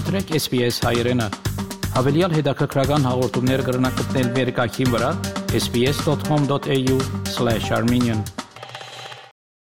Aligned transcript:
մտրեք 0.00 0.30
SPS 0.38 0.76
հայերեն։ 0.86 1.20
Հավելյալ 1.92 2.34
հետաքրքրական 2.38 3.02
հաղորդումներ 3.04 3.62
կգրնակցնել 3.66 4.28
վերկայքին 4.36 4.92
վրա 4.94 5.10
sps.com.au/armenian 5.58 8.22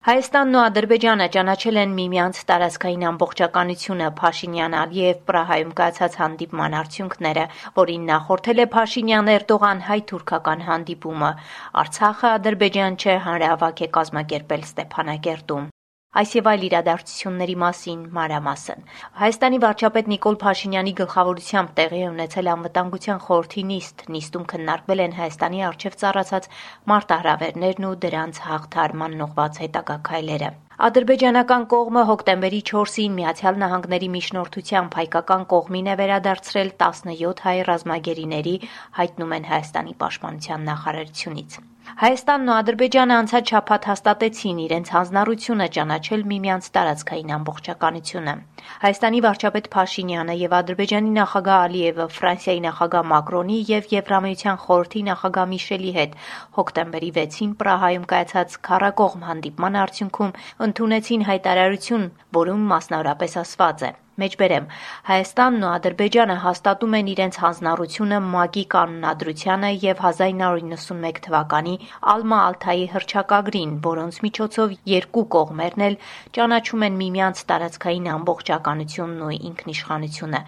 Հայաստանն 0.08 0.58
ու 0.58 0.60
Ադրբեջանը 0.62 1.28
ճանաչել 1.36 1.78
են 1.82 1.94
միմյանց 2.00 2.40
տարածքային 2.50 3.06
ամբողջականությունը 3.12 4.10
Փաշինյան-Ալիև 4.20 5.22
Պրահայում 5.30 5.72
կայացած 5.80 6.18
հանդիպման 6.22 6.76
արդյունքները, 6.82 7.46
որին 7.80 8.04
նախորդել 8.12 8.62
է 8.66 8.68
Փաշինյան-Էրդողան 8.76 9.82
հայ-թուրքական 9.88 10.60
հանդիպումը։ 10.68 11.32
Արցախը 11.86 12.28
Ադրբեջան 12.36 13.00
չէ, 13.00 13.16
հանրահավաք 13.30 13.82
է 13.88 13.90
կազմակերպել 13.96 14.62
Ստեփանակերտում։ 14.68 15.72
Այս 16.16 16.30
եւ 16.36 16.46
այլ 16.48 16.62
իրադարձությունների 16.66 17.54
մասին 17.62 18.04
մանրամասն։ 18.18 18.84
Հայաստանի 19.20 19.58
վարչապետ 19.64 20.10
Նիկոլ 20.12 20.38
Փաշինյանի 20.42 20.94
գլխավորությամբ 21.00 21.72
տեղի 21.80 22.02
ունեցել 22.10 22.50
անվտանգության 22.56 23.22
խորհրդի 23.26 23.64
նիստ։ 23.72 24.06
Նիստում 24.16 24.46
քննարկվել 24.52 25.04
են 25.06 25.16
Հայաստանի 25.22 25.64
արչև 25.70 25.98
ծառացած 26.04 26.48
մարտահրավերներն 26.92 27.90
ու 27.90 27.96
դրանց 28.06 28.44
հաղթարման 28.46 29.20
ուղղված 29.28 29.60
հետագա 29.66 29.98
քայլերը։ 30.10 30.54
Ադրբեջանական 30.76 31.62
կողմը 31.72 32.00
հոկտեմբերի 32.08 32.58
4-ին 32.70 33.14
Միացյալ 33.18 33.60
Նահանգների 33.62 34.08
միջնորդությամբ 34.16 34.96
հայկական 35.00 35.46
կողմին 35.52 35.88
է 35.92 35.94
վերադարձրել 36.00 36.72
17 36.82 37.40
հայ 37.46 37.54
ռազմագերիների, 37.70 38.52
հայտնում 38.98 39.32
են 39.38 39.48
Հայաստանի 39.52 39.96
պաշտպանության 40.04 40.68
նախարարությունից։ 40.72 41.58
Հայաստանն 41.96 42.50
ու 42.50 42.54
Ադրբեջանը 42.60 43.14
անցած 43.16 43.50
շաբաթ 43.52 43.84
հաստատեցին 43.88 44.58
իրենց 44.62 44.88
հանձնառությունը 44.94 45.66
ճանաչել 45.76 46.22
միմյանց 46.30 46.66
տարածքային 46.76 47.30
ամբողջականությունը։ 47.36 48.34
Հայաստանի 48.82 49.20
վարչապետ 49.26 49.68
Փաշինյանը 49.76 50.34
եւ 50.40 50.56
Ադրբեջանի 50.58 51.12
նախագահ 51.16 51.60
Ալիևը 51.66 52.06
Ֆրանսիայի 52.16 52.60
նախագահ 52.66 53.06
Մակրոնի 53.12 53.58
եւ 53.70 53.88
Եվրամիության 53.96 54.60
խորհրդի 54.66 55.02
նախագահ 55.06 55.46
Միշելի 55.54 55.92
հետ 55.96 56.18
հոկտեմբերի 56.58 57.10
6-ին 57.16 57.54
Պրահայում 57.62 58.06
կայացած 58.12 58.58
քարակողմ 58.66 59.26
հանդիպման 59.30 59.80
արդյունքում 59.86 60.36
ընդունեցին 60.66 61.26
հայտարարություն, 61.28 62.10
որում 62.36 62.66
մասնավորապես 62.72 63.38
ասված 63.42 63.86
է. 63.90 63.92
Մեջբերեմ. 64.16 64.66
Հայաստանն 65.06 65.64
ու 65.66 65.70
Ադրբեջանը 65.76 66.36
հաստատում 66.42 66.94
են 66.98 67.08
իրենց 67.12 67.38
հանձնառությունը 67.42 68.18
ՄԱԿ-ի 68.26 68.64
կանոնադրությանը 68.74 69.70
եւ 69.82 69.98
1991 70.10 71.20
թվականի 71.26 71.74
Ալմա-Ալթայի 72.12 72.86
հռչակագրին, 72.94 73.74
որոնց 73.86 74.20
միջոցով 74.26 74.72
երկու 74.92 75.24
կողմերն 75.36 75.84
էլ 75.88 75.98
ճանաչում 76.38 76.86
են 76.88 76.96
միմյանց 77.02 77.44
տարածքային 77.52 78.08
ամբողջականությունն 78.16 79.20
ու 79.26 79.36
ինքնիշխանությունը։ 79.50 80.40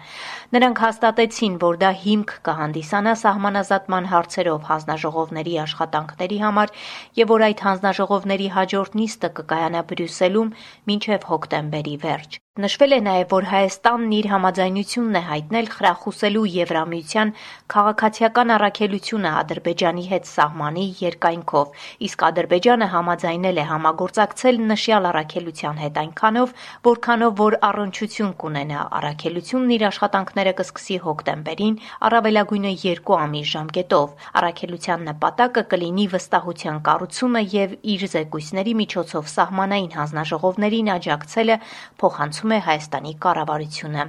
Նրանք 0.57 0.83
հաստատեցին, 0.85 1.61
որ 1.69 1.79
դա 1.85 1.91
հիմք 2.09 2.35
կհանդիսանա 2.49 3.13
սահմանազատման 3.23 4.11
հարցերով 4.15 4.67
հանձնաժողովների 4.73 5.55
աշխատանքների 5.69 6.41
համար 6.47 6.75
եւ 7.21 7.33
որ 7.37 7.47
այդ 7.51 7.65
հանձնաժողովների 7.69 8.51
հաջորդ 8.57 8.99
նիստը 9.03 9.33
կկայանա 9.39 9.87
Բրյուսելում 9.93 10.53
մինչեւ 10.89 11.31
հոկտեմբերի 11.33 11.97
վերջ։ 12.09 12.41
Նշվել 12.57 12.91
է 12.91 12.97
նաև, 13.05 13.27
որ 13.31 13.45
Հայաստանն 13.47 14.13
իր 14.17 14.27
համաձայնությունն 14.29 15.15
է 15.15 15.19
հայտնել 15.25 15.67
խրախուսելու 15.73 16.41
Եվրամիության 16.53 17.29
քաղաքացիական 17.73 18.49
առաքելությունը 18.55 19.29
Ադրբեջանի 19.41 20.03
հետ 20.09 20.25
սահմանի 20.29 20.85
երկայնքով, 20.99 21.77
իսկ 22.09 22.25
Ադրբեջանը 22.29 22.87
համաձայնել 22.93 23.61
է 23.63 23.65
համագործակցել 23.69 24.59
նշյալ 24.71 25.07
առաքելության 25.11 25.79
հետ 25.83 25.99
այնքանով, 26.03 26.55
որքանով 26.89 27.37
որ 27.39 27.57
առնչություն 27.69 28.33
կունենա. 28.43 28.81
Առաքելությունն 28.99 29.73
իր 29.77 29.87
աշխատանքները 29.93 30.53
կսկսի 30.59 30.99
հոկտեմբերին, 31.05 31.79
առավելագույնը 32.09 32.73
2 32.83 33.17
ամիս 33.29 33.47
ժամկետով։ 33.53 34.27
Առաքելության 34.41 35.07
նպատակը 35.13 35.65
կլինի 35.69 36.09
վստահության 36.17 36.83
կառուցումը 36.89 37.45
եւ 37.55 37.79
իր 37.93 38.07
զեկույցների 38.09 38.73
միջոցով 38.83 39.31
սահմանային 39.37 39.95
հանձնաժողովներին 39.99 40.93
աջակցելը 40.97 41.59
փոխանցում 41.99 42.38
է 42.55 42.59
Հայաստանի 42.69 43.13
կառավարությունը։ 43.25 44.03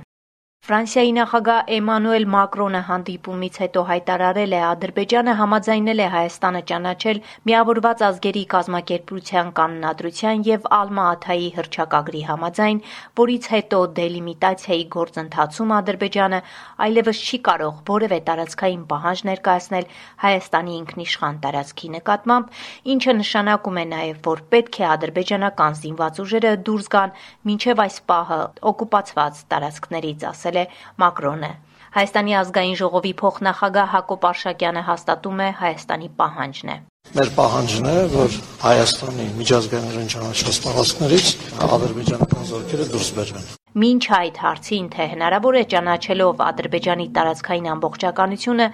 Ֆրանսիայի 0.70 1.12
նախագահ 1.16 1.70
Էմանուել 1.74 2.24
Մակրոնը 2.30 2.80
հանդիպումից 2.86 3.56
հետո 3.60 3.82
հայտարարել 3.88 4.52
է 4.54 4.58
Ադրբեջանը 4.66 5.32
համաձայնել 5.38 6.02
է 6.04 6.08
Հայաստանը 6.14 6.60
ճանաչել 6.70 7.20
Միավորված 7.50 8.04
ազգերի 8.08 8.42
կազմակերպության 8.54 9.50
կանոնադրության 9.56 10.44
եւ 10.46 10.68
Ալմա-Աթայի 10.78 11.48
հռչակագրի 11.56 12.22
համաձայն, 12.28 12.82
որից 13.20 13.48
հետո 13.54 13.80
դելիմիտացիայի 13.98 14.84
գործընթացում 14.94 15.74
Ադրբեջանը 15.80 16.40
այլևս 16.86 17.24
չի 17.26 17.40
կարող 17.50 17.82
որևէ 17.90 18.20
տարածքային 18.30 18.84
պահանջ 18.94 19.24
ներկայացնել 19.30 19.90
Հայաստանի 20.22 20.78
ինքնիշխան 20.84 21.42
տարածքի 21.50 21.92
նկատմամբ, 21.96 22.54
ինչը 22.94 23.16
նշանակում 23.24 23.80
է 23.80 23.86
նաեւ, 23.96 24.22
որ 24.30 24.44
պետք 24.54 24.80
է 24.84 24.86
ադրբեջանական 24.94 25.80
զինված 25.82 26.22
ուժերը 26.28 26.54
դուրս 26.70 26.92
գան 26.94 27.18
մինչեւ 27.50 27.84
այս 27.88 28.00
պահը 28.12 28.40
օկուպացված 28.70 29.44
տարածքներից, 29.50 30.28
ասել 30.30 30.49
է 30.62 30.64
Մակրոնը։ 31.02 31.50
Հայաստանի 31.90 32.34
ազգային 32.40 32.76
ժողովի 32.80 33.12
փոխնախագահ 33.20 33.88
Հակոբ 33.94 34.26
Արշակյանը 34.30 34.82
հաստատում 34.88 35.40
է 35.46 35.48
Հայաստանի 35.60 36.08
պահանջն 36.20 36.70
է։ 36.70 36.76
Մեր 37.16 37.30
պահանջն 37.34 37.86
է, 37.90 37.94
որ 38.12 38.36
Հայաստանի 38.62 39.26
միջազգայինորեն 39.40 40.12
ճանաչված 40.14 40.60
տարածքներից 40.66 41.32
ադրբեջանական 41.66 42.46
զորքերը 42.50 42.86
դուրս 42.92 43.10
բերվեն։ 43.18 43.48
Մինչ 43.80 44.02
այդ 44.20 44.38
հարցին, 44.44 44.86
թե 44.94 45.04
հնարավոր 45.14 45.58
է 45.58 45.64
ճանաչելով 45.74 46.40
Ադրբեջանի 46.46 47.06
տարածքային 47.18 47.68
ամբողջականությունը 47.74 48.66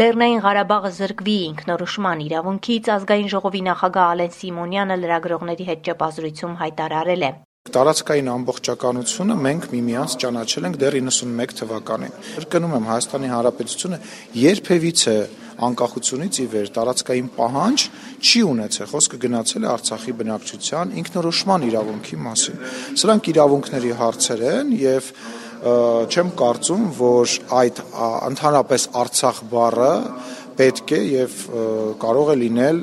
Լեռնային 0.00 0.40
Ղարաբաղը 0.44 0.92
զրկվի 1.00 1.36
ինքնորոշման 1.48 2.24
իրավունքից, 2.28 2.88
ազգային 2.98 3.32
ժողովի 3.34 3.62
նախագահ 3.72 4.14
Ալեն 4.16 4.32
Սիմոնյանը 4.38 4.96
լրագրողների 5.04 5.68
հետ 5.72 5.84
ճեպազրույցում 5.88 6.58
հայտարարել 6.64 7.28
է. 7.28 7.32
Տարածքային 7.74 8.28
ամբողջականությունը 8.32 9.34
մենք 9.44 9.66
միմյանց 9.72 10.14
ճանաչել 10.22 10.68
ենք 10.68 10.78
դեռ 10.82 10.96
91 10.98 11.54
թվականին։ 11.58 12.14
Կրկնում 12.38 12.74
եմ, 12.78 12.88
Հայաստանի 12.88 13.30
Հանրապետությունը 13.34 13.98
երբևիցե 14.42 15.16
անկախությունից 15.68 16.38
ի 16.38 16.46
վեր 16.52 16.68
տարածքային 16.76 17.28
պահանջ 17.34 17.84
չի 18.22 18.42
ունեցել։ 18.48 18.88
Խոսքը 18.92 19.18
գնացել 19.24 19.66
է 19.66 19.70
Արցախի 19.74 20.14
բնակչության 20.22 20.92
ինքնորոշման 21.02 21.66
իրավունքի 21.68 22.18
մասին։ 22.28 22.60
Սրանք 23.02 23.30
իրավունքների 23.34 23.92
հարցեր 23.98 24.44
են 24.52 24.72
եւ 24.78 25.10
չեմ 25.58 26.28
կարծում, 26.38 26.84
որ 26.98 27.32
այդ 27.58 27.80
ընդհանրապես 28.30 28.84
Արցախ 29.02 29.40
բառը 29.50 29.94
պետք 30.58 30.94
է 30.94 31.00
եւ 31.18 31.34
կարող 32.02 32.30
է 32.34 32.36
լինել 32.44 32.78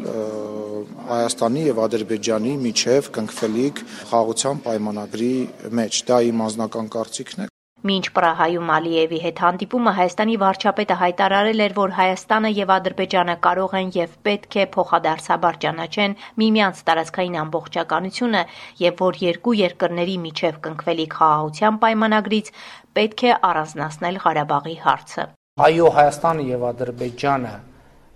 Հայաստանի 1.10 1.66
եւ 1.66 1.82
Ադրբեջանի 1.86 2.54
միջև 2.66 3.10
կնքվելիք 3.16 3.82
խաղաղության 4.12 4.62
պայմանագրի 4.66 5.34
մեջ։ 5.80 6.00
Դա 6.10 6.18
իմ 6.30 6.42
անձնական 6.46 6.88
կարծիքն 6.96 7.44
է։ 7.46 7.48
Մինչ 7.86 8.06
Պրահայում 8.16 8.70
Ալիևի 8.76 9.18
հետ 9.22 9.42
հանդիպումը 9.46 9.92
Հայաստանի 9.98 10.38
վարչապետը 10.42 10.96
հայտարարել 11.02 11.60
էր, 11.66 11.76
որ 11.78 11.92
Հայաստանը 11.98 12.50
եւ 12.60 12.72
Ադրբեջանը 12.76 13.36
կարող 13.46 13.76
են 13.80 13.92
եւ 13.98 14.16
պետք 14.26 14.58
է 14.58 14.66
փոխադարձաբար 14.76 15.60
ճանաչեն 15.66 16.16
միմյանց 16.42 16.82
տարածքային 16.90 17.38
ամբողջականությունը 17.44 18.42
եւ 18.82 19.06
որ 19.06 19.22
երկու 19.26 19.56
երկրների 19.62 20.18
միջև 20.26 20.60
կնքվելիք 20.66 21.20
խաղաղության 21.22 21.80
պայմանագրից 21.86 22.52
պետք 22.98 23.26
է 23.30 23.38
առանձնացնել 23.54 24.20
Ղարաբաղի 24.26 24.78
հարցը։ 24.90 25.30
Այո, 25.70 25.88
Հայաստանը 26.02 26.50
եւ 26.56 26.68
Ադրբեջանը 26.74 27.56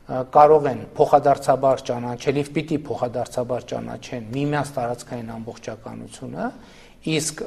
կարող 0.09 0.67
են 0.69 0.79
փոխադարձաբար 0.97 1.81
ճանաչել 1.89 2.39
եւ 2.39 2.49
պիտի 2.55 2.77
փոխադարձաբար 2.87 3.65
ճանաչեն 3.69 4.27
միմյանց 4.33 4.71
տարածքային 4.79 5.29
ամբողջականությունը, 5.35 6.47
իսկ 7.13 7.43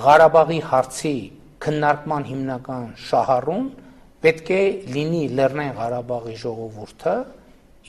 Ղարաբաղի 0.00 0.60
հարցի 0.70 1.14
քննարկման 1.60 2.28
հիմնական 2.30 2.86
շահառուն 3.10 3.66
պետք 4.24 4.54
է 4.54 4.62
լինի 4.94 5.24
Լեռնային 5.34 5.76
Ղարաբաղի 5.80 6.36
ժողովուրդը 6.44 7.14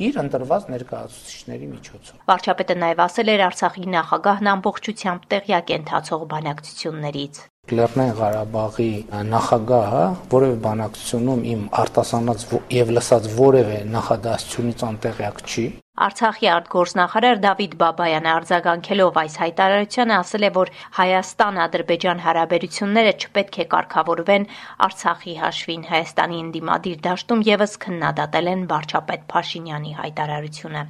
իր 0.01 0.19
ընտրված 0.21 0.67
ներկայացուցիչների 0.71 1.67
միջոցով։ 1.71 2.25
Վարչապետը 2.31 2.77
նաև 2.81 3.01
ասել 3.05 3.31
էր 3.35 3.45
Արցախի 3.51 3.87
նախագահն 3.95 4.51
ամբողջությամբ 4.55 5.25
տեղյակ 5.35 5.71
է 5.71 5.79
ընթացող 5.81 6.27
բանակցություններից։ 6.31 7.41
Լեռնային 7.69 8.15
Ղարաբաղի 8.17 8.85
նախագահը 9.31 10.05
որևէ 10.31 10.55
բանակցությունում 10.63 11.43
իմ 11.51 11.61
արտասանած 11.81 12.45
եւ 12.77 12.93
լսած 12.97 13.27
որևէ 13.37 13.77
նախադասությունից 13.95 14.83
անտեղյակ 14.87 15.43
չի 15.45 15.65
Արցախի 15.91 16.47
արտգործնախարար 16.47 17.39
Դավիթ 17.43 17.73
Բաբայանը 17.81 18.29
արձագանքելով 18.31 19.17
այս 19.21 19.33
հայտարարությանը 19.41 20.13
ասել 20.17 20.45
է, 20.47 20.49
որ 20.55 20.69
Հայաստան-Ադրբեջան 20.97 22.21
հարաբերությունները 22.25 23.11
չպետք 23.19 23.59
է 23.59 23.65
կարգավորվեն 23.73 24.47
Արցախի 24.87 25.35
հաշվին։ 25.41 25.83
Հայաստանի 25.91 26.39
ընդդիմադիր 26.45 27.03
դաշտում 27.11 27.43
եւս 27.51 27.75
քննադատել 27.83 28.47
են 28.55 28.63
վարչապետ 28.71 29.27
Փաշինյանի 29.35 29.91
հայտարարությունը։ 29.99 30.83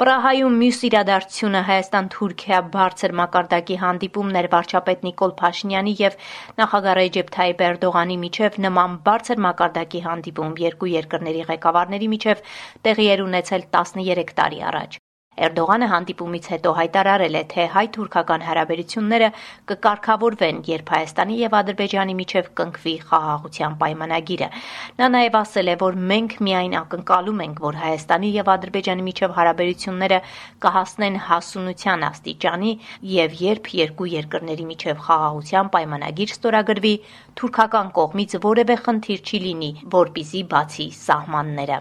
Պրահայում 0.00 0.54
մյուս 0.60 0.78
իրադարձությունը 0.88 1.60
Հայաստան-Թուրքիա 1.66 2.58
բարձր 2.72 3.12
մակարդակի 3.20 3.76
հանդիպումներ 3.82 4.46
վարչապետ 4.54 5.02
Նիկոլ 5.10 5.34
Փաշինյանի 5.40 5.94
եւ 6.00 6.16
նախագահ 6.62 6.96
Ռեջեփ 7.00 7.34
Թայիպ 7.34 7.60
Էրդողանի 7.66 8.16
միջև 8.22 8.56
նման 8.64 8.96
բարձր 9.10 9.42
մակարդակի 9.50 10.00
հանդիպում 10.06 10.54
երկու 10.64 10.90
երկրների 10.94 11.44
ղեկավարների 11.50 12.08
միջև 12.14 12.42
տեղի 12.86 13.10
էր 13.10 13.24
ունեցել 13.26 13.66
13 13.76 14.08
տարի 14.40 14.60
առաջ։ 14.72 15.00
Էրդողանը 15.40 15.86
հանդիպումից 15.90 16.46
հետո 16.52 16.70
հայտարարել 16.76 17.36
է, 17.38 17.40
թե 17.50 17.64
հայ-թուրքական 17.74 18.42
հարաբերությունները 18.44 19.28
կկարգավորվեն, 19.70 20.58
երբ 20.68 20.90
Հայաստանի 20.94 21.36
եւ 21.40 21.54
Ադրբեջանի 21.60 22.16
միջև 22.18 22.50
կնքվի 22.60 22.94
խաղաղության 23.10 23.76
պայմանագիրը։ 23.82 24.48
Նա 25.00 25.08
նաեւ 25.14 25.38
ասել 25.40 25.70
է, 25.72 25.76
որ 25.84 25.96
մենք 26.10 26.34
միայն 26.48 26.74
ակնկալում 26.80 27.40
ենք, 27.46 27.62
որ 27.64 27.78
Հայաստանի 27.84 28.32
եւ 28.34 28.50
Ադրբեջանի 28.56 29.06
միջև 29.08 29.36
հարաբերությունները 29.38 30.20
կհասնեն 30.66 31.16
հասունության 31.30 32.04
աստիճանի 32.10 32.72
եւ 33.14 33.38
երբ 33.46 33.72
երկու 33.80 34.10
երկրների 34.18 34.68
միջև 34.74 35.04
խաղաղության 35.06 35.72
պայմանագիր 35.78 36.36
ստորագրվի, 36.36 36.94
թուրքական 37.40 37.94
կողմից 38.00 38.36
որևէ 38.50 38.76
խնդիր 38.84 39.24
չի 39.24 39.42
լինի, 39.46 39.72
որպիսի 39.96 40.44
բացի 40.52 40.90
սահմանները։ 41.00 41.80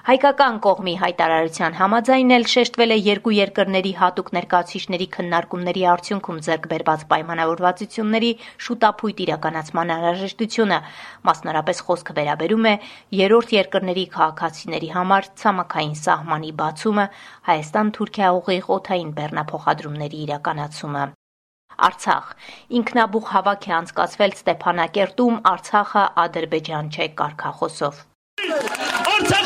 Հայկական 0.00 0.58
կողմի 0.64 0.92
հայտարարության 0.96 1.74
համաձայն 1.76 2.30
էլ 2.32 2.44
շեշտվել 2.48 2.92
է 2.94 2.96
երկու 3.04 3.32
երկրների 3.36 3.90
հատուկ 3.98 4.30
ներկայացուցիչների 4.36 5.06
քննարկումների 5.16 5.82
արդյունքում 5.92 6.38
ձեռք 6.46 6.68
բերված 6.70 7.04
պայմանավորվածությունների 7.10 8.30
շուտապույտ 8.64 9.20
իրականացման 9.24 9.92
անհրաժեշտությունը։ 9.96 10.78
Մասնարապես 11.28 11.82
խոսքը 11.90 12.16
վերաբերում 12.16 12.68
է 12.70 12.74
երրորդ 13.20 13.54
երկրների 13.60 14.04
քաղաքացիների 14.16 14.90
համար 14.96 15.28
ցամաքային 15.44 15.96
սահմանի 16.00 16.52
բացումը, 16.64 17.06
Հայաստան-Թուրքիա 17.50 18.30
ուղիղ 18.40 18.70
օթային 18.80 19.10
բեռնափոխադրումների 19.20 20.18
իրականացումը։ 20.24 21.04
Արցախ. 21.80 22.24
Ինքնաբուխ 22.80 23.28
հավաք 23.36 23.68
է 23.68 23.76
անցկացվել 23.80 24.32
Ստեփանակերտում 24.40 25.36
Արցախը 25.52 26.04
Ադրբեջան 26.24 26.90
չէ 26.96 27.06
կարգախոսով։ 27.20 28.04
Արցախը 28.40 29.39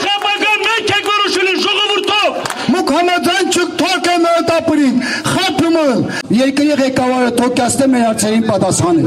են 1.43 1.59
ժողովուրդով։ 1.65 2.31
Մուք 2.75 2.89
համաձայն 2.97 3.47
չուք 3.55 3.71
թոք 3.81 4.05
է 4.11 4.17
մեր 4.25 4.39
տապրին, 4.51 4.97
խապում 5.31 5.77
են։ 5.85 5.99
Երկրի 6.41 6.75
ղեկավարը 6.83 7.31
թոքյաստե 7.41 7.85
մեր 7.95 8.05
հարցերին 8.09 8.45
պատասխանը։ 8.51 9.05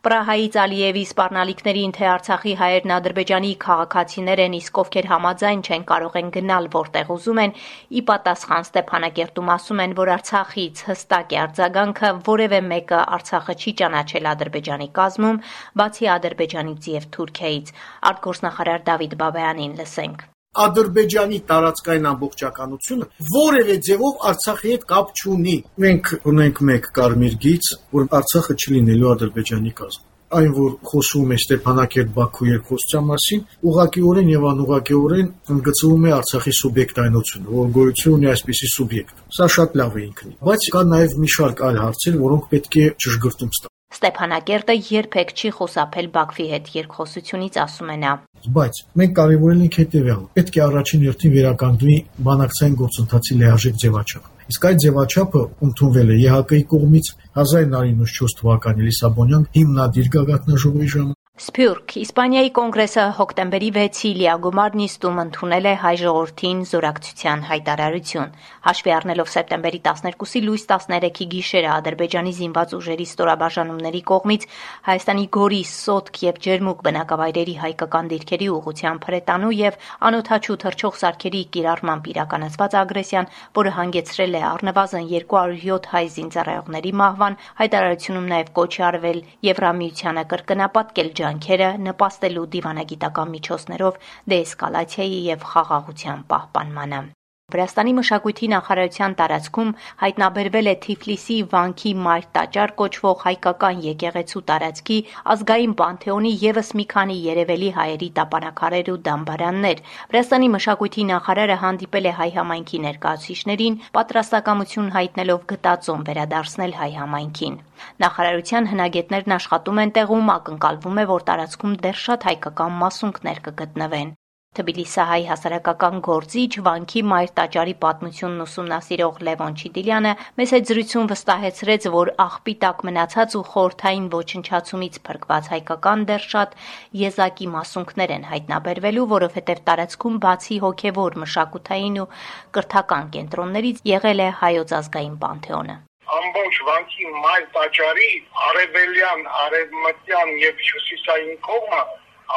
Պրահայից 0.00 0.54
Ալիևի 0.60 1.00
սպառնալիքներին 1.04 1.90
թե 1.96 2.06
Արցախի 2.10 2.52
հայերն 2.60 2.92
Ադրբեջանի 2.94 3.50
քաղաքացիներ 3.64 4.40
են, 4.44 4.56
իսկ 4.58 4.80
ովքեր 4.82 5.08
համաձայն 5.10 5.64
չեն 5.66 5.84
կարող 5.90 6.16
են 6.20 6.30
գնալ 6.36 6.68
որտեղ 6.76 7.10
ուզում 7.16 7.42
են, 7.44 7.52
ի 8.00 8.04
պատասխան 8.12 8.66
Ստեփանակերտում 8.68 9.52
ասում 9.56 9.84
են, 9.84 9.94
որ 10.00 10.14
Արցախից 10.16 10.82
հստակ 10.88 11.36
է 11.36 11.40
արձագանքը, 11.44 12.14
որևէ 12.32 12.64
մեկը 12.72 13.04
Արցախը 13.20 13.58
չի 13.60 13.76
ճանաչել 13.84 14.32
Ադրբեջանի 14.32 14.90
կազմում, 15.02 15.44
բացի 15.84 16.12
Ադրբեջանից 16.16 16.92
եւ 16.96 17.12
Թուրքիայից։ 17.20 17.78
Արտգործնախարար 18.14 18.84
Դավիթ 18.88 19.22
Բաբայանին 19.24 19.80
լսենք։ 19.84 20.30
Ադրբեջանի 20.58 21.36
տարածքային 21.46 22.06
ամբողջականությունը 22.10 23.06
որևէ 23.32 23.76
ձևով 23.86 24.24
Արցախի 24.30 24.72
հետ 24.72 24.86
կապ 24.92 25.12
չունի։ 25.20 25.56
Մենք 25.84 26.10
ունենք 26.32 26.62
մեկ 26.70 26.88
կարմիր 26.96 27.36
գիծ, 27.44 27.68
որ 27.94 28.08
Արցախը 28.18 28.56
չլինելու 28.58 29.12
Ադրբեջանի 29.14 29.74
կազմ 29.80 30.08
այն 30.40 30.52
որ 30.54 30.74
խոսում 30.86 31.32
է 31.34 31.38
Ստեփանակերտ 31.40 32.10
Բաքու 32.18 32.48
երկխոսության 32.50 33.06
մասին, 33.08 33.40
ուղղակիորեն 33.70 34.28
եւ 34.30 34.44
անուղղակիորեն 34.50 35.32
ընդգծվում 35.54 36.06
է 36.06 36.12
Արցախի 36.18 36.54
սուբյեկտայնությունը, 36.60 37.50
որ 37.56 37.72
գոյություն 37.78 38.14
ունի 38.18 38.30
այսպիսի 38.34 38.70
սուբյեկտ։ 38.76 39.26
Սա 39.40 39.50
շատ 39.56 39.76
լավ 39.82 39.98
է 39.98 40.06
ինքնին, 40.06 40.38
բայց 40.50 40.70
կա 40.76 40.86
նաեւ 40.94 41.18
մի 41.24 41.34
շարք 41.34 41.66
այլ 41.70 41.82
հարցեր, 41.86 42.22
որոնք 42.30 42.48
պետք 42.54 42.80
է 42.84 42.88
ճշգրտում 43.06 43.54
ստանան։ 43.58 43.79
Ստեփանակերտը 43.90 44.74
երբեք 44.86 45.32
չի 45.34 45.48
խուսափել 45.56 46.08
Բաքվի 46.14 46.44
հետ 46.50 46.68
երկխոսությունից, 46.76 47.56
ասում 47.64 47.88
է 47.90 47.96
նա։ 48.02 48.12
Բայց 48.56 48.74
մենք 49.00 49.14
կարևորել 49.18 49.64
ենք 49.66 49.78
հետևյալը. 49.80 50.26
պետք 50.38 50.58
է 50.60 50.62
առաջին 50.66 51.06
հերթին 51.06 51.32
վերականգնվի 51.36 51.96
բանակցային 52.30 52.76
գործընթացի 52.80 53.38
լիարժեք 53.40 53.80
ձևաչափ։ 53.82 54.28
Իսկ 54.50 54.66
այդ 54.70 54.78
ձևաչափը 54.84 55.42
ընդունվել 55.66 56.08
է 56.10 56.16
ԵՀԿ-ի 56.20 56.62
կողմից 56.70 57.06
1994 57.40 58.38
թվականի 58.40 58.86
Լիսաբոնյան 58.90 59.44
հիմնադիր 59.58 60.08
գագաթնաժողովի 60.14 60.88
ժամանակ 60.94 61.18
Սփյուռք 61.40 61.94
Իսպանիայի 61.96 62.50
կոնգրեսը 62.56 63.02
հոկտեմբերի 63.16 63.68
6-ի 63.74 64.08
լիագումար 64.18 64.74
նիստում 64.76 65.20
ընդունել 65.22 65.68
է 65.70 65.72
հայ 65.80 65.92
ժողովրդին 66.00 66.58
զորակցության 66.70 67.44
հայտարարություն։ 67.50 68.34
Հաշվի 68.66 68.92
առնելով 68.96 69.30
սեպտեմբերի 69.34 69.80
12-ի 69.86 70.42
լույս 70.44 70.66
13-ի 70.72 71.26
գիշերը 71.34 71.70
Ադրբեջանի 71.76 72.34
զինված 72.40 72.74
ուժերի 72.76 73.06
ստորաբաժանումների 73.08 74.02
կողմից 74.10 74.44
Հայաստանի 74.90 75.24
Գորիս, 75.38 75.72
Սոտք 75.80 76.20
եւ 76.26 76.42
Ջերմուկ 76.44 76.84
բնակավայրերի 76.90 77.56
հայկական 77.64 78.12
դիրքերի 78.12 78.50
ուղղությամբ 78.60 79.08
հրետանու 79.08 79.54
եւ 79.60 79.80
անօթաչու 80.10 80.58
թռչող 80.60 81.00
սարքերի 81.00 81.42
կիրառմամբ 81.56 82.12
իրականացված 82.12 82.78
ագրեսիան, 82.84 83.32
որը 83.56 83.74
հանգեցրել 83.80 84.36
է 84.36 84.44
առնվազն 84.50 85.08
207 85.16 85.90
հայ 85.96 86.04
զինծառայողների 86.20 86.94
մահվան, 87.00 87.40
հայտարարությունում 87.64 88.30
նաեւ 88.36 88.54
կոչ 88.60 88.72
արվել 88.90 89.24
Եվրամիությանը 89.50 90.28
կրկնապատկել 90.34 91.12
ջանքերը 91.30 91.66
նպաստելու 91.86 92.44
դիվանագիտական 92.54 93.28
միջոցներով 93.36 93.98
դեէսկալացիայի 94.32 95.18
եւ 95.30 95.48
խաղաղության 95.54 96.28
պահպանմանը։ 96.34 97.02
Վրաստանի 97.50 97.92
մշակույթի 97.96 98.48
նախարարության 98.50 99.14
տարածքում 99.20 99.70
հայտնաբերվել 100.02 100.70
է 100.70 100.74
Թիֆլիսի 100.84 101.38
վանքի 101.54 101.92
մայր 102.06 102.26
տաճար 102.36 102.72
կոչվող 102.80 103.24
հայկական 103.26 103.80
եկեղեցու 103.86 104.42
տարածքի 104.50 104.98
ազգային 105.34 105.74
պանթեոնի 105.80 106.32
եւս 106.44 106.70
մի 106.80 106.86
քանի 106.94 107.16
երևելի 107.24 107.70
հայերի 107.80 108.10
տապանակարեր 108.20 108.92
ու 108.94 109.00
դամբարաններ։ 109.10 109.82
Վրաստանի 110.14 110.52
մշակույթի 110.54 111.08
նախարարը 111.10 111.58
հանդիպել 111.64 112.10
է 112.10 112.14
հայ 112.20 112.30
համայնքի 112.38 112.82
ներկայացուցիչներին, 112.86 113.80
պատրաստակամություն 113.98 114.94
հայտնելով 115.00 115.44
գտածոն 115.54 116.06
վերադարձնել 116.10 116.78
հայ 116.84 116.90
համայնքին։ 117.00 117.60
Նախարարության 118.04 118.72
հնագետներն 118.74 119.36
աշխատում 119.40 119.84
են 119.84 119.94
տեղում, 119.98 120.32
ակնկալվում 120.38 121.02
է, 121.02 121.10
որ 121.16 121.28
տարածքում 121.32 121.76
դեռ 121.86 122.02
շատ 122.06 122.30
հայկական 122.30 122.80
մասունքներ 122.84 123.46
կգտնվեն։ 123.50 124.19
Թբիլիսահայ 124.58 125.24
հասարակական 125.28 125.98
գործիչ, 126.02 126.48
վանքի 126.66 127.02
մայր 127.10 127.28
տաճարի 127.34 127.74
պատմությունն 127.82 128.40
ուսումնասիրող 128.44 129.20
Լևոն 129.28 129.54
Չիդիլյանը 129.60 130.14
մեծ 130.40 130.54
հետ 130.54 130.66
զրույցում 130.70 131.10
վստահեցրեց, 131.12 131.86
որ 131.94 132.10
աղբի 132.24 132.54
տակ 132.64 132.82
մնացած 132.88 133.36
ու 133.38 133.44
խորթային 133.52 134.08
ոչնչացումից 134.16 134.98
փրկված 135.06 135.52
հայկական 135.54 136.02
դեռ 136.10 136.26
շատ 136.34 136.58
եզակի 137.04 137.48
մասունքներ 137.54 138.14
են 138.16 138.26
հայտնաբերվելու, 138.32 139.06
որովհետև 139.14 139.62
տարածքում 139.70 140.18
բացի 140.26 140.60
հոգևոր, 140.66 141.20
մշակութային 141.22 142.02
ու 142.02 142.10
կրթական 142.58 143.14
կենտրոններից 143.14 143.86
եղել 143.94 144.26
է 144.26 144.28
հայոց 144.42 144.76
ազգային 144.82 145.16
պանթեոնը 145.22 145.80
ամբողջ 146.10 146.56
վանքի 146.66 147.10
մայր 147.22 147.44
տաճարի 147.54 148.12
արևելյան, 148.50 149.20
արևմտյան 149.46 150.38
եւ 150.42 150.64
հյուսիսային 150.68 151.36
կողմը 151.46 151.82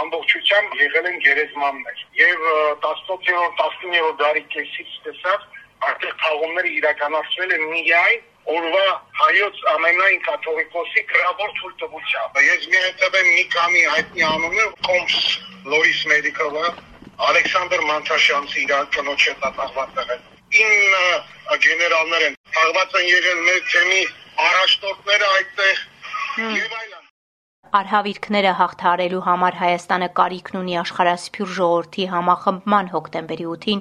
ամբողջությամբ 0.02 0.76
եղել 0.82 1.08
են 1.10 1.18
գերեզմաններ 1.24 2.04
եւ 2.20 2.46
17-րդ 2.86 3.64
19-րդ 3.64 4.22
դարի 4.22 4.44
կեսից 4.54 4.94
տեսած 5.08 5.50
արդեն 5.90 6.16
թաղումները 6.24 6.72
իրականացվել 6.80 7.54
են 7.58 7.66
միայն 7.74 8.22
օրվա 8.54 8.88
հայոց 9.20 9.60
ամենայն 9.74 10.18
կաթողիկոսի 10.28 11.04
գրավոր 11.12 11.54
թույլտվությամբ։ 11.60 12.40
Ես 12.46 12.66
միայն 12.74 12.98
տվեմ 13.04 13.30
մի 13.36 13.46
քանի 13.54 13.84
հայտնի 13.94 14.26
անուններ, 14.30 14.74
Կոմս 14.88 15.20
Լորիս 15.74 16.02
Մեդիկովը, 16.12 16.66
Ալեքսանդր 17.30 17.86
Մանթաշյանցի 17.92 18.66
իր 18.66 18.74
կնոջ 18.98 19.28
հետ 19.30 19.46
տաղված 19.60 20.02
եղել։ 20.02 20.26
Ինը 20.64 21.60
գեներալներ 21.68 22.28
են 22.28 22.36
թաղված 22.58 23.00
են 23.00 23.08
եղել 23.12 23.40
մեր 23.48 23.64
թեմի 23.72 24.04
առաջնորդները 24.50 25.32
այդտեղ 25.38 25.82
եւ 26.58 26.78
այլն 26.82 26.93
արհավիրքները 27.74 28.50
հաղթարելու 28.60 29.20
համար 29.26 29.56
Հայաստանը 29.58 30.08
կարիքն 30.18 30.58
ունի 30.60 30.74
աշխարհասփյուր 30.78 31.54
ժողովրդի 31.58 32.04
համախմբման 32.12 32.90
հոկտեմբերի 32.94 33.46
8-ին, 33.50 33.80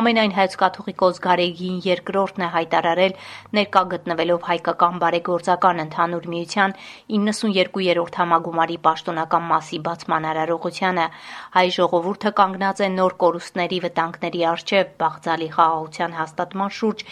ամենայն 0.00 0.34
հայոց 0.36 0.56
կաթողիկոս 0.60 1.20
Գարեգին 1.24 1.78
II-ն 1.86 2.44
է 2.44 2.48
հայտարարել 2.56 3.14
ներկա 3.56 3.82
գտնվելով 3.94 4.44
հայկական 4.50 5.00
բարեգործական 5.04 5.80
ընդհանուր 5.86 6.28
միության 6.34 6.74
92-րդ 7.16 8.20
համագումարի 8.20 8.76
պաշտոնական 8.84 9.48
մասի 9.54 9.80
բացման 9.88 10.28
արարողությանը։ 10.34 11.08
Հայ 11.56 11.66
ժողովուրդը 11.80 12.34
կանգնած 12.42 12.84
է 12.84 12.90
նոր 13.00 13.16
կորուստների 13.24 13.80
վտանգների 13.88 14.44
առջև 14.52 14.92
բաղձալի 15.00 15.50
խաղաղության 15.56 16.18
հաստատման 16.20 16.76
շուրջ 16.80 17.04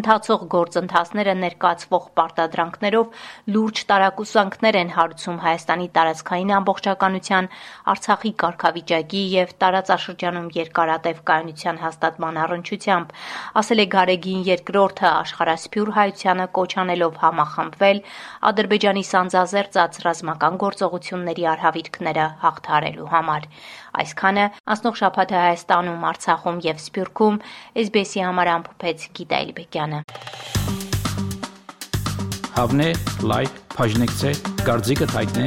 ընթացող 0.00 0.46
գործընթացները 0.56 1.38
ներկայացվող 1.46 2.10
պարտադրանքներով 2.18 3.24
լուրջ 3.54 3.86
տարակուսանքներ 3.94 4.82
են 4.82 4.94
հարուցում 4.96 5.42
Հայաստանի 5.46 5.75
տարածքային 5.96 6.52
ամբողջականության, 6.56 7.48
Արցախի 7.92 8.32
կարգավիճակի 8.42 9.22
եւ 9.32 9.52
տարածաշրջանում 9.62 10.48
երկարատև 10.56 11.20
կայունության 11.30 11.80
հաստատման 11.84 12.40
առնչությամբ, 12.46 13.12
ասել 13.60 13.82
է 13.84 13.86
Գարեգին 13.96 14.42
II-ը 14.46 15.10
աշխարհասփյուր 15.10 15.90
հայությանը 15.98 16.46
կոչ 16.56 16.70
անելով 16.82 17.20
համախմբվել 17.26 18.02
Ադրբեջանի 18.50 19.04
սանձազերծած 19.10 20.00
ռազմական 20.06 20.58
գործողությունների 20.64 21.44
արհավիրքները 21.52 22.26
հաղթահարելու 22.46 23.10
համար։ 23.16 23.48
Այսքանը 23.96 24.46
անցնող 24.76 24.98
շաբաթը 25.00 25.38
Հայաստանում, 25.42 26.02
Արցախում 26.10 26.58
եւ 26.66 26.82
Սփյուռքում 26.86 27.38
SBS-ի 27.86 28.26
համար 28.26 28.52
ամփոփեց 28.56 29.06
Գիտա 29.16 29.38
Իլբեկյանը։ 29.46 30.00
Հավնե, 32.56 32.90
լայք, 33.28 33.56
բաժնեկցե, 33.76 34.30
դարձիկը 34.64 35.08
թայտնե, 35.12 35.46